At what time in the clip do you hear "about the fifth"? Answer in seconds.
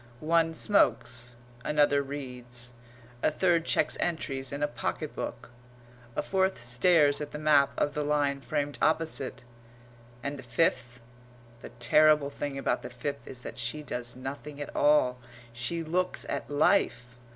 12.57-13.27